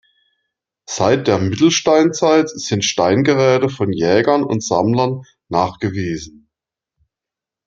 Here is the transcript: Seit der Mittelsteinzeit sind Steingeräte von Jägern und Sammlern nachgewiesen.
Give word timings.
Seit 0.89 1.27
der 1.27 1.37
Mittelsteinzeit 1.37 2.49
sind 2.49 2.83
Steingeräte 2.83 3.69
von 3.69 3.93
Jägern 3.93 4.43
und 4.43 4.63
Sammlern 4.63 5.25
nachgewiesen. 5.47 6.49